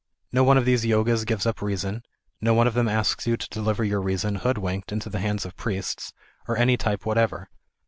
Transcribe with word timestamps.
No 0.31 0.43
one 0.43 0.57
of 0.57 0.65
these 0.65 0.83
Yogas 0.83 1.27
gives 1.27 1.45
up 1.45 1.61
reason, 1.61 2.01
no1 2.43 2.55
one 2.55 2.65
of 2.65 2.73
them 2.73 2.87
asks 2.87 3.27
you 3.27 3.37
to 3.37 3.49
deliver 3.49 3.83
your 3.83 4.01
reason, 4.01 4.37
hoodwinked, 4.37 4.91
into 4.91 5.11
the 5.11 5.19
hands 5.19 5.45
of 5.45 5.55
priests, 5.55 6.11
of 6.47 6.57
any 6.57 6.75
type 6.75 7.05
whatever. 7.05 7.51